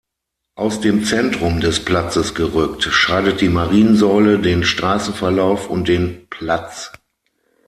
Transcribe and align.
Aus 0.55 0.81
dem 0.81 1.03
Zentrum 1.05 1.59
des 1.59 1.85
Platzes 1.85 2.33
gerückt 2.33 2.81
scheidet 2.85 3.39
die 3.39 3.49
Mariensäule 3.49 4.39
den 4.39 4.63
Straßenverlauf 4.63 5.69
und 5.69 5.87
den 5.87 6.25
Platz. 6.27 6.91